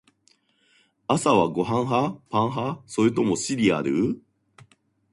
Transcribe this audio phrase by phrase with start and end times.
[1.05, 2.19] 朝はご飯派？
[2.31, 2.81] パン派？
[2.87, 4.19] それともシリアル？